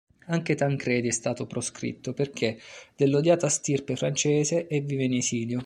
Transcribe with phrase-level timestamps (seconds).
[0.29, 2.57] Anche Tancredi è stato proscritto perché
[2.95, 5.59] dell'odiata stirpe francese e vive in esilio.